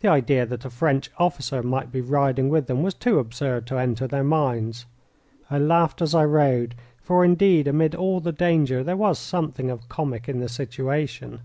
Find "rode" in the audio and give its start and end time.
6.24-6.74